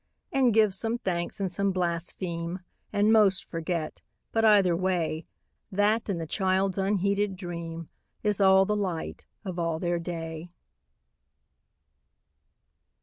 And 0.33 0.51
give 0.51 0.73
some 0.73 0.97
thanks, 0.97 1.39
and 1.39 1.51
some 1.51 1.71
blaspheme, 1.71 2.61
And 2.91 3.13
most 3.13 3.45
forget, 3.45 4.01
but, 4.31 4.43
either 4.43 4.75
way, 4.75 5.27
That 5.71 6.09
and 6.09 6.19
the 6.19 6.25
child's 6.25 6.79
unheeded 6.79 7.35
dream 7.35 7.87
Is 8.23 8.41
all 8.41 8.65
the 8.65 8.75
light 8.75 9.27
of 9.45 9.59
all 9.59 9.77
their 9.77 9.99
day. 9.99 10.49